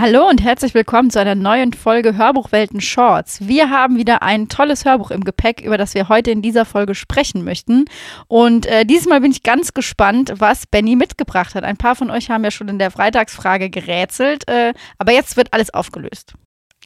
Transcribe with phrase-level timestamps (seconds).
[0.00, 3.48] Hallo und herzlich willkommen zu einer neuen Folge Hörbuchwelten Shorts.
[3.48, 6.94] Wir haben wieder ein tolles Hörbuch im Gepäck, über das wir heute in dieser Folge
[6.94, 7.86] sprechen möchten.
[8.28, 11.64] Und äh, diesmal bin ich ganz gespannt, was Benny mitgebracht hat.
[11.64, 15.52] Ein paar von euch haben ja schon in der Freitagsfrage gerätselt, äh, aber jetzt wird
[15.52, 16.34] alles aufgelöst.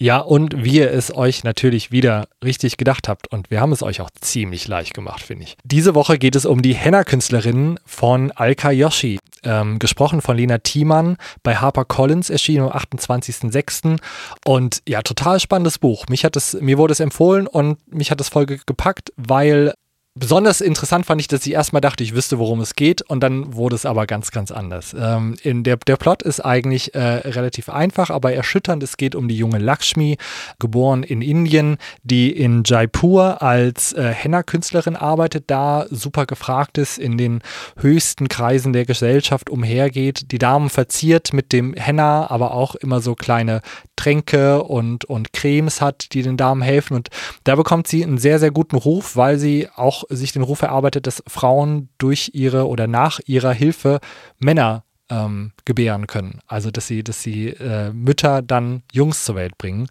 [0.03, 3.29] Ja, und wie ihr es euch natürlich wieder richtig gedacht habt.
[3.29, 5.57] Und wir haben es euch auch ziemlich leicht gemacht, finde ich.
[5.63, 9.21] Diese Woche geht es um die Henna-Künstlerinnen von Alka Yoshi.
[9.45, 13.99] Ähm, gesprochen von Lena Thiemann bei HarperCollins, erschienen am 28.06.
[14.45, 16.07] Und ja, total spannendes Buch.
[16.09, 19.73] Mich hat es, mir wurde es empfohlen und mich hat es voll gepackt, weil
[20.15, 23.55] Besonders interessant fand ich, dass ich erstmal dachte, ich wüsste, worum es geht, und dann
[23.55, 24.95] wurde es aber ganz, ganz anders.
[24.99, 28.83] Ähm, in der, der Plot ist eigentlich äh, relativ einfach, aber erschütternd.
[28.83, 30.19] Es geht um die junge Lakshmi,
[30.59, 37.17] geboren in Indien, die in Jaipur als äh, Henna-Künstlerin arbeitet, da super gefragt ist, in
[37.17, 37.41] den
[37.79, 43.15] höchsten Kreisen der Gesellschaft umhergeht, die Damen verziert mit dem Henna, aber auch immer so
[43.15, 43.63] kleine
[43.97, 46.97] Tränke und, und Cremes hat, die den Damen helfen.
[46.97, 47.09] Und
[47.45, 51.07] da bekommt sie einen sehr, sehr guten Ruf, weil sie auch sich den Ruf erarbeitet,
[51.07, 54.01] dass Frauen durch ihre oder nach ihrer Hilfe
[54.39, 56.41] Männer ähm, gebären können.
[56.47, 59.89] Also dass sie, dass sie äh, Mütter dann Jungs zur Welt bringen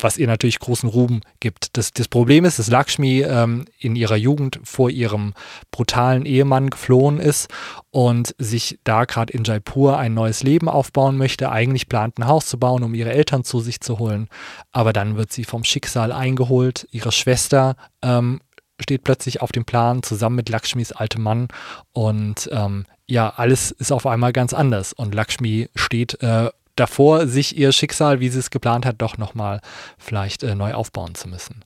[0.00, 1.76] was ihr natürlich großen Ruhm gibt.
[1.76, 5.34] Das, das Problem ist, dass Lakshmi ähm, in ihrer Jugend vor ihrem
[5.70, 7.50] brutalen Ehemann geflohen ist
[7.90, 11.50] und sich da gerade in Jaipur ein neues Leben aufbauen möchte.
[11.50, 14.28] Eigentlich plant ein Haus zu bauen, um ihre Eltern zu sich zu holen.
[14.72, 16.86] Aber dann wird sie vom Schicksal eingeholt.
[16.92, 18.40] Ihre Schwester ähm,
[18.80, 21.48] steht plötzlich auf dem Plan zusammen mit Lakshmis altem Mann
[21.92, 27.56] und ähm, ja, alles ist auf einmal ganz anders und Lakshmi steht äh, davor, sich
[27.56, 29.60] ihr Schicksal, wie sie es geplant hat, doch nochmal
[29.98, 31.64] vielleicht äh, neu aufbauen zu müssen.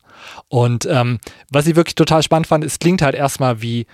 [0.49, 1.19] Und ähm,
[1.51, 3.87] was ich wirklich total spannend fand, es klingt halt erstmal wie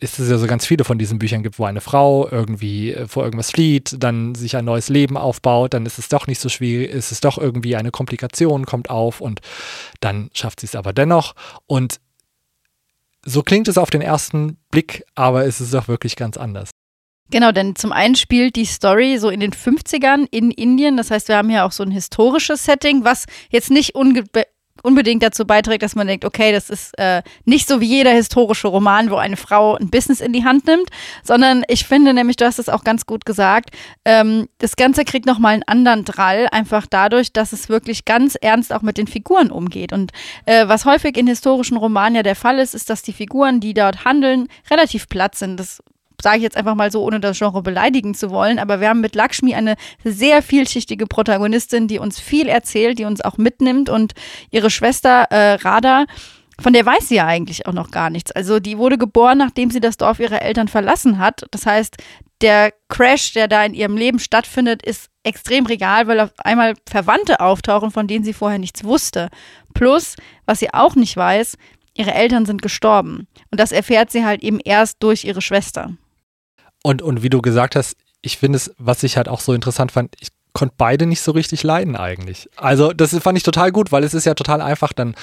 [0.00, 3.06] ist es ja so ganz viele von diesen Büchern gibt, wo eine Frau irgendwie äh,
[3.06, 6.48] vor irgendwas flieht, dann sich ein neues Leben aufbaut, dann ist es doch nicht so
[6.48, 9.40] schwierig, ist es doch irgendwie eine Komplikation kommt auf und
[10.00, 11.34] dann schafft sie es aber dennoch.
[11.66, 12.00] Und
[13.24, 16.70] so klingt es auf den ersten Blick, aber es ist auch wirklich ganz anders.
[17.30, 20.96] Genau, denn zum einen spielt die Story so in den 50ern in Indien.
[20.96, 24.24] Das heißt, wir haben ja auch so ein historisches Setting, was jetzt nicht unge
[24.84, 28.68] unbedingt dazu beiträgt, dass man denkt, okay, das ist äh, nicht so wie jeder historische
[28.68, 30.88] Roman, wo eine Frau ein Business in die Hand nimmt,
[31.22, 33.70] sondern ich finde nämlich, du hast es auch ganz gut gesagt,
[34.04, 38.72] ähm, das Ganze kriegt nochmal einen anderen Drall, einfach dadurch, dass es wirklich ganz ernst
[38.72, 39.92] auch mit den Figuren umgeht.
[39.92, 40.12] Und
[40.44, 43.72] äh, was häufig in historischen Romanen ja der Fall ist, ist, dass die Figuren, die
[43.72, 45.58] dort handeln, relativ platt sind.
[45.58, 45.82] Das
[46.22, 49.00] sage ich jetzt einfach mal so, ohne das Genre beleidigen zu wollen, aber wir haben
[49.00, 54.14] mit Lakshmi eine sehr vielschichtige Protagonistin, die uns viel erzählt, die uns auch mitnimmt und
[54.50, 56.06] ihre Schwester äh, Radha,
[56.60, 58.30] von der weiß sie ja eigentlich auch noch gar nichts.
[58.32, 61.44] Also die wurde geboren, nachdem sie das Dorf ihrer Eltern verlassen hat.
[61.50, 61.96] Das heißt,
[62.40, 67.40] der Crash, der da in ihrem Leben stattfindet, ist extrem regal, weil auf einmal Verwandte
[67.40, 69.30] auftauchen, von denen sie vorher nichts wusste.
[69.72, 70.14] Plus,
[70.46, 71.56] was sie auch nicht weiß,
[71.94, 73.26] ihre Eltern sind gestorben.
[73.50, 75.92] Und das erfährt sie halt eben erst durch ihre Schwester.
[76.86, 79.90] Und, und wie du gesagt hast, ich finde es, was ich halt auch so interessant
[79.90, 82.48] fand, ich konnte beide nicht so richtig leiden eigentlich.
[82.56, 85.14] Also das fand ich total gut, weil es ist ja total einfach, dann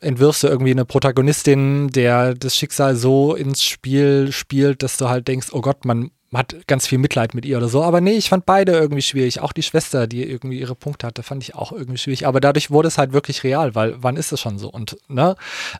[0.00, 5.28] entwirfst du irgendwie eine Protagonistin, der das Schicksal so ins Spiel spielt, dass du halt
[5.28, 7.82] denkst, oh Gott, man hat ganz viel Mitleid mit ihr oder so.
[7.82, 9.40] Aber nee, ich fand beide irgendwie schwierig.
[9.40, 12.26] Auch die Schwester, die irgendwie ihre Punkte hatte, fand ich auch irgendwie schwierig.
[12.26, 14.68] Aber dadurch wurde es halt wirklich real, weil wann ist es schon so?
[14.68, 15.36] Und, ne?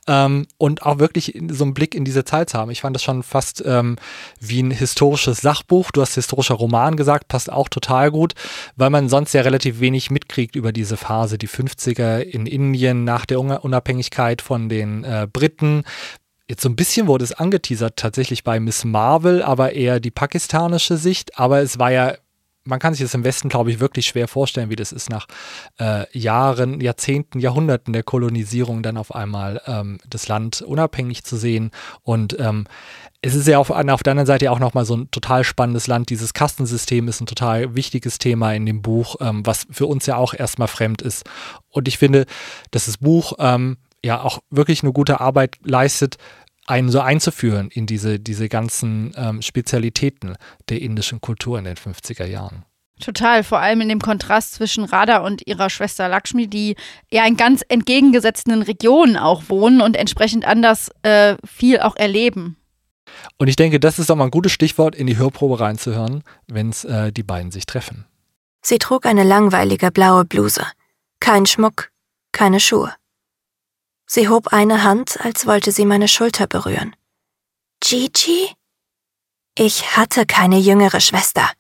[0.07, 2.71] Ähm, und auch wirklich so einen Blick in diese Zeit zu haben.
[2.71, 3.97] Ich fand das schon fast ähm,
[4.41, 5.91] wie ein historisches Sachbuch.
[5.91, 8.35] Du hast historischer Roman gesagt, passt auch total gut,
[8.77, 13.27] weil man sonst ja relativ wenig mitkriegt über diese Phase, die 50er in Indien nach
[13.27, 15.85] der Unabhängigkeit von den äh, Briten,
[16.47, 20.99] Jetzt so ein bisschen wurde es angeteasert tatsächlich bei Miss Marvel, aber eher die pakistanische
[20.99, 21.39] Sicht.
[21.39, 22.15] Aber es war ja,
[22.65, 25.27] man kann sich das im Westen, glaube ich, wirklich schwer vorstellen, wie das ist nach
[25.81, 31.71] äh, Jahren, Jahrzehnten, Jahrhunderten der Kolonisierung dann auf einmal ähm, das Land unabhängig zu sehen.
[32.03, 32.67] Und ähm,
[33.23, 36.11] es ist ja auf, auf der anderen Seite auch nochmal so ein total spannendes Land.
[36.11, 40.17] Dieses Kastensystem ist ein total wichtiges Thema in dem Buch, ähm, was für uns ja
[40.17, 41.25] auch erstmal fremd ist.
[41.71, 42.27] Und ich finde,
[42.71, 46.17] dass das Buch ähm, ja auch wirklich eine gute Arbeit leistet,
[46.67, 50.37] einen so einzuführen in diese, diese ganzen ähm, Spezialitäten
[50.69, 52.65] der indischen Kultur in den 50er Jahren.
[53.01, 56.77] Total, vor allem in dem Kontrast zwischen Radha und ihrer Schwester Lakshmi, die
[57.11, 62.57] ja in ganz entgegengesetzten Regionen auch wohnen und entsprechend anders äh, viel auch erleben.
[63.37, 66.71] Und ich denke, das ist auch mal ein gutes Stichwort, in die Hörprobe reinzuhören, wenn
[66.71, 68.07] es äh, die beiden sich treffen.
[68.63, 70.65] Sie trug eine langweilige blaue Bluse,
[71.21, 71.91] kein Schmuck,
[72.33, 72.95] keine Schuhe.
[74.07, 76.95] Sie hob eine Hand, als wollte sie meine Schulter berühren.
[77.81, 78.55] Gigi?
[79.57, 81.51] Ich hatte keine jüngere Schwester.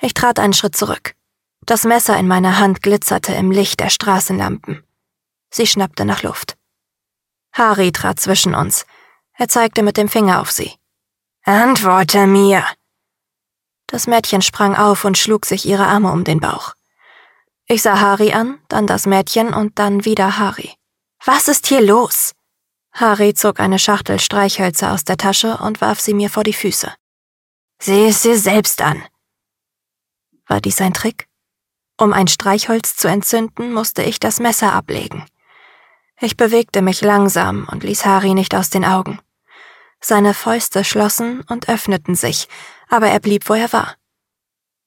[0.00, 1.14] Ich trat einen Schritt zurück.
[1.66, 4.82] Das Messer in meiner Hand glitzerte im Licht der Straßenlampen.
[5.50, 6.56] Sie schnappte nach Luft.
[7.52, 8.86] Harry trat zwischen uns.
[9.34, 10.72] Er zeigte mit dem Finger auf sie.
[11.44, 12.64] Antworte mir!
[13.86, 16.74] Das Mädchen sprang auf und schlug sich ihre Arme um den Bauch.
[17.66, 20.74] Ich sah Harry an, dann das Mädchen und dann wieder Harry.
[21.24, 22.34] Was ist hier los?
[22.92, 26.92] Harry zog eine Schachtel Streichhölzer aus der Tasche und warf sie mir vor die Füße.
[27.78, 29.04] Sieh es dir selbst an.
[30.46, 31.28] War dies ein Trick?
[31.98, 35.26] Um ein Streichholz zu entzünden, musste ich das Messer ablegen.
[36.20, 39.20] Ich bewegte mich langsam und ließ Harry nicht aus den Augen.
[40.00, 42.48] Seine Fäuste schlossen und öffneten sich,
[42.88, 43.96] aber er blieb, wo er war.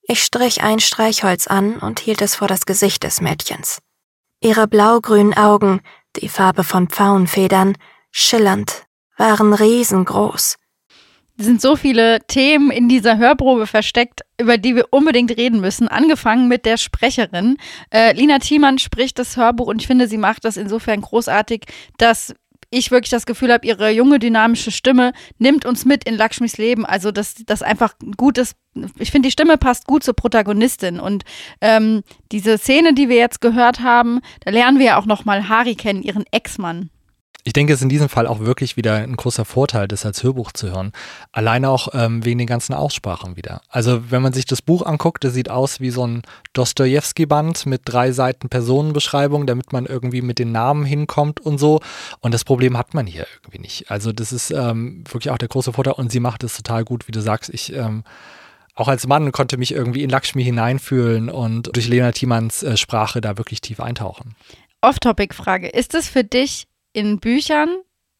[0.02, 3.80] Ich strich ein Streichholz an und hielt es vor das Gesicht des Mädchens.
[4.42, 5.82] Ihre blaugrünen Augen,
[6.18, 7.76] die Farbe von Pfauenfedern,
[8.12, 8.86] schillernd,
[9.18, 10.58] waren riesengroß.
[11.36, 15.88] Es sind so viele Themen in dieser Hörprobe versteckt, über die wir unbedingt reden müssen.
[15.88, 17.58] Angefangen mit der Sprecherin.
[17.90, 21.66] Äh, Lina Thiemann spricht das Hörbuch und ich finde, sie macht das insofern großartig,
[21.98, 22.36] dass
[22.74, 26.86] ich wirklich das Gefühl habe, ihre junge, dynamische Stimme nimmt uns mit in Lakshmis Leben.
[26.86, 28.56] Also, dass das einfach gut ist.
[29.00, 31.00] Ich finde, die Stimme passt gut zur Protagonistin.
[31.00, 31.24] Und
[31.62, 35.76] ähm, diese Szene, die wir jetzt gehört haben, da lernen wir ja auch nochmal Hari
[35.76, 36.90] kennen, ihren Ex-Mann.
[37.46, 40.24] Ich denke, es ist in diesem Fall auch wirklich wieder ein großer Vorteil, das als
[40.24, 40.94] Hörbuch zu hören.
[41.34, 43.62] Alleine auch ähm, wegen den ganzen Aussprachen wieder.
[43.68, 46.22] Also wenn man sich das Buch anguckt, das sieht aus wie so ein
[46.54, 51.82] Dostoevsky-Band mit drei Seiten Personenbeschreibung, damit man irgendwie mit den Namen hinkommt und so.
[52.22, 53.92] Und das Problem hat man hier irgendwie nicht.
[53.92, 57.10] Also das ist ähm, wirklich auch der große Vorteil und sie macht es total gut,
[57.10, 57.50] wie du sagst.
[57.54, 58.06] Ich ähm,
[58.76, 63.20] auch als Mann konnte mich irgendwie in Lakshmi hineinfühlen und durch Lena Thiemanns äh, Sprache
[63.20, 64.36] da wirklich tief eintauchen.
[64.82, 65.68] Off-Topic-Frage.
[65.70, 67.70] Ist es für dich in Büchern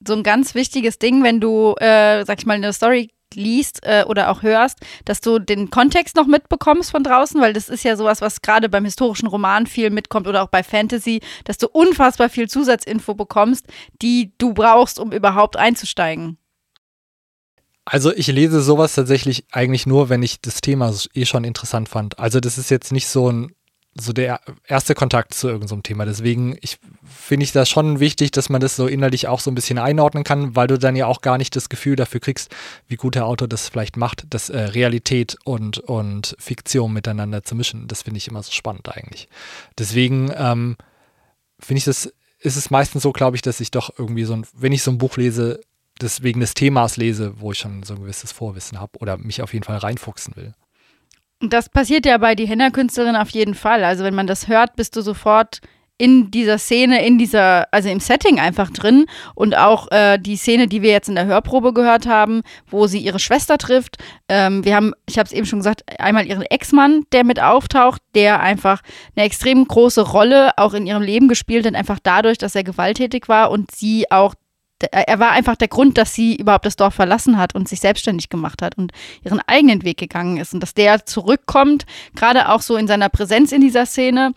[0.06, 4.04] so ein ganz wichtiges Ding, wenn du, äh, sag ich mal, eine Story liest äh,
[4.08, 7.96] oder auch hörst, dass du den Kontext noch mitbekommst von draußen, weil das ist ja
[7.96, 12.30] sowas, was gerade beim historischen Roman viel mitkommt oder auch bei Fantasy, dass du unfassbar
[12.30, 13.66] viel Zusatzinfo bekommst,
[14.02, 16.38] die du brauchst, um überhaupt einzusteigen.
[17.86, 22.18] Also ich lese sowas tatsächlich eigentlich nur, wenn ich das Thema eh schon interessant fand.
[22.18, 23.54] Also das ist jetzt nicht so ein
[23.96, 26.06] so der erste Kontakt zu irgendeinem so Thema.
[26.06, 26.58] Deswegen
[27.04, 30.24] finde ich das schon wichtig, dass man das so innerlich auch so ein bisschen einordnen
[30.24, 32.54] kann, weil du dann ja auch gar nicht das Gefühl dafür kriegst,
[32.88, 37.56] wie gut der Autor das vielleicht macht, das äh, Realität und, und Fiktion miteinander zu
[37.56, 37.88] mischen.
[37.88, 39.28] Das finde ich immer so spannend eigentlich.
[39.78, 40.76] Deswegen ähm,
[41.60, 44.46] finde ich das, ist es meistens so, glaube ich, dass ich doch irgendwie so ein,
[44.54, 45.62] wenn ich so ein Buch lese,
[46.00, 49.44] das wegen des Themas lese, wo ich schon so ein gewisses Vorwissen habe oder mich
[49.44, 50.56] auf jeden Fall reinfuchsen will.
[51.50, 53.84] Das passiert ja bei die Henna-Künstlerin auf jeden Fall.
[53.84, 55.60] Also wenn man das hört, bist du sofort
[55.98, 59.06] in dieser Szene, in dieser, also im Setting einfach drin
[59.36, 62.98] und auch äh, die Szene, die wir jetzt in der Hörprobe gehört haben, wo sie
[62.98, 63.98] ihre Schwester trifft.
[64.28, 68.02] Ähm, wir haben, ich habe es eben schon gesagt, einmal ihren Ex-Mann, der mit auftaucht,
[68.16, 68.82] der einfach
[69.16, 73.30] eine extrem große Rolle auch in ihrem Leben gespielt hat, einfach dadurch, dass er gewalttätig
[73.30, 74.34] war und sie auch
[74.92, 78.30] er war einfach der Grund, dass sie überhaupt das Dorf verlassen hat und sich selbstständig
[78.30, 78.92] gemacht hat und
[79.24, 80.54] ihren eigenen Weg gegangen ist.
[80.54, 81.86] Und dass der zurückkommt,
[82.16, 84.34] gerade auch so in seiner Präsenz in dieser Szene,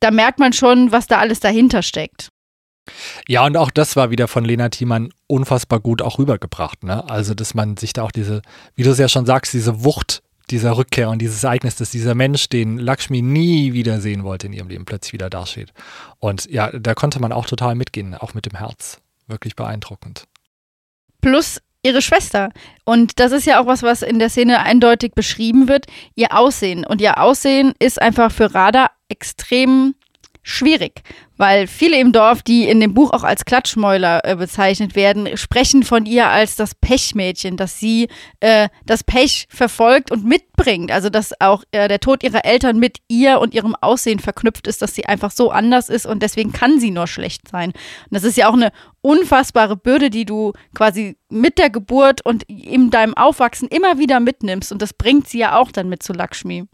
[0.00, 2.28] da merkt man schon, was da alles dahinter steckt.
[3.28, 6.82] Ja, und auch das war wieder von Lena Thiemann unfassbar gut auch rübergebracht.
[6.82, 7.08] Ne?
[7.08, 8.42] Also, dass man sich da auch diese,
[8.74, 12.16] wie du es ja schon sagst, diese Wucht dieser Rückkehr und dieses Ereignis, dass dieser
[12.16, 15.72] Mensch, den Lakshmi nie wiedersehen wollte in ihrem Leben, plötzlich wieder dasteht.
[16.18, 20.24] Und ja, da konnte man auch total mitgehen, auch mit dem Herz wirklich beeindruckend.
[21.20, 22.50] Plus ihre Schwester.
[22.84, 26.84] Und das ist ja auch was, was in der Szene eindeutig beschrieben wird, ihr Aussehen.
[26.84, 29.94] Und ihr Aussehen ist einfach für Radha extrem
[30.42, 31.02] schwierig,
[31.36, 35.82] weil viele im Dorf, die in dem Buch auch als Klatschmäuler äh, bezeichnet werden, sprechen
[35.82, 38.08] von ihr als das Pechmädchen, dass sie
[38.40, 40.90] äh, das Pech verfolgt und mitbringt.
[40.90, 44.82] Also dass auch äh, der Tod ihrer Eltern mit ihr und ihrem Aussehen verknüpft ist,
[44.82, 47.70] dass sie einfach so anders ist und deswegen kann sie nur schlecht sein.
[47.70, 52.44] Und das ist ja auch eine unfassbare Bürde, die du quasi mit der Geburt und
[52.44, 54.72] in deinem Aufwachsen immer wieder mitnimmst.
[54.72, 56.66] Und das bringt sie ja auch dann mit zu Lakshmi.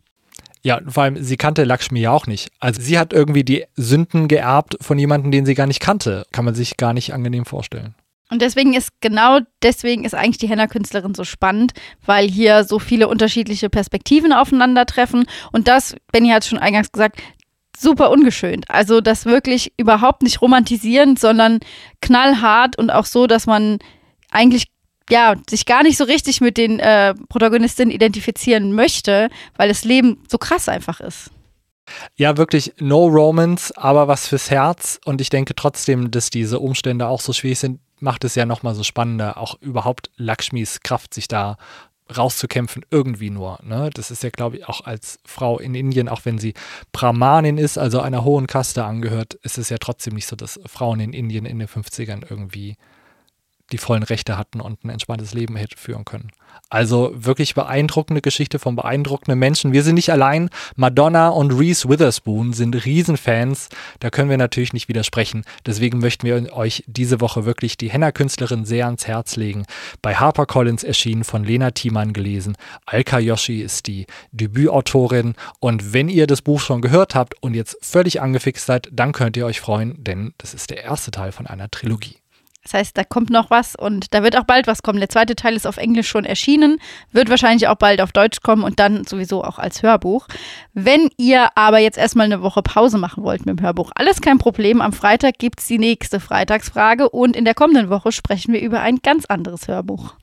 [0.66, 2.50] Ja, vor allem, sie kannte Lakshmi ja auch nicht.
[2.58, 6.26] Also sie hat irgendwie die Sünden geerbt von jemandem, den sie gar nicht kannte.
[6.32, 7.94] Kann man sich gar nicht angenehm vorstellen.
[8.30, 11.70] Und deswegen ist genau deswegen ist eigentlich die Henna-Künstlerin so spannend,
[12.04, 15.26] weil hier so viele unterschiedliche Perspektiven aufeinandertreffen.
[15.52, 17.22] Und das, Benny hat es schon eingangs gesagt,
[17.78, 18.64] super ungeschönt.
[18.68, 21.60] Also das wirklich überhaupt nicht romantisieren, sondern
[22.00, 23.78] knallhart und auch so, dass man
[24.32, 24.66] eigentlich
[25.10, 30.22] ja, sich gar nicht so richtig mit den äh, Protagonistinnen identifizieren möchte, weil das Leben
[30.28, 31.30] so krass einfach ist.
[32.16, 34.98] Ja, wirklich no romance, aber was fürs Herz.
[35.04, 38.74] Und ich denke trotzdem, dass diese Umstände auch so schwierig sind, macht es ja nochmal
[38.74, 41.56] so spannender, auch überhaupt Lakshmis Kraft, sich da
[42.14, 43.58] rauszukämpfen, irgendwie nur.
[43.62, 43.90] Ne?
[43.92, 46.54] Das ist ja, glaube ich, auch als Frau in Indien, auch wenn sie
[46.92, 51.00] Brahmanin ist, also einer hohen Kaste angehört, ist es ja trotzdem nicht so, dass Frauen
[51.00, 52.76] in Indien in den 50ern irgendwie
[53.72, 56.30] die vollen Rechte hatten und ein entspanntes Leben hätte führen können.
[56.68, 59.72] Also wirklich beeindruckende Geschichte von beeindruckenden Menschen.
[59.72, 60.50] Wir sind nicht allein.
[60.74, 63.68] Madonna und Reese Witherspoon sind Riesenfans.
[64.00, 65.44] Da können wir natürlich nicht widersprechen.
[65.64, 69.64] Deswegen möchten wir euch diese Woche wirklich die Henna-Künstlerin sehr ans Herz legen.
[70.02, 72.56] Bei HarperCollins erschienen, von Lena Thiemann gelesen.
[72.84, 75.34] Alka Yoshi ist die Debütautorin.
[75.60, 79.36] Und wenn ihr das Buch schon gehört habt und jetzt völlig angefixt seid, dann könnt
[79.36, 82.16] ihr euch freuen, denn das ist der erste Teil von einer Trilogie.
[82.66, 84.98] Das heißt, da kommt noch was und da wird auch bald was kommen.
[84.98, 86.78] Der zweite Teil ist auf Englisch schon erschienen,
[87.12, 90.26] wird wahrscheinlich auch bald auf Deutsch kommen und dann sowieso auch als Hörbuch.
[90.74, 94.38] Wenn ihr aber jetzt erstmal eine Woche Pause machen wollt mit dem Hörbuch, alles kein
[94.38, 94.80] Problem.
[94.80, 98.80] Am Freitag gibt es die nächste Freitagsfrage und in der kommenden Woche sprechen wir über
[98.80, 100.14] ein ganz anderes Hörbuch.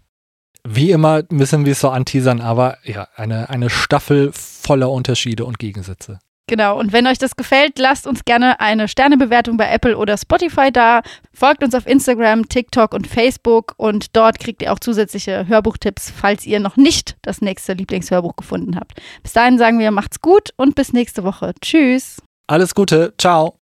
[0.67, 5.59] Wie immer müssen wir es so anteasern, aber ja, eine, eine Staffel voller Unterschiede und
[5.59, 6.19] Gegensätze.
[6.47, 10.71] Genau, und wenn euch das gefällt, lasst uns gerne eine Sternebewertung bei Apple oder Spotify
[10.71, 11.01] da.
[11.33, 16.45] Folgt uns auf Instagram, TikTok und Facebook und dort kriegt ihr auch zusätzliche Hörbuchtipps, falls
[16.45, 19.01] ihr noch nicht das nächste Lieblingshörbuch gefunden habt.
[19.21, 21.53] Bis dahin sagen wir, macht's gut und bis nächste Woche.
[21.61, 22.21] Tschüss.
[22.47, 23.62] Alles Gute, ciao.